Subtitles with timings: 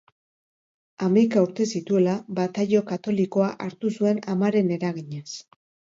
[1.07, 5.29] Hamaika urte zituela, bataio katolikoa hartu zuen amaren eraginez.